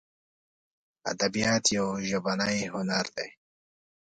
[1.11, 3.29] ادبیات یو ژبنی هنر دی.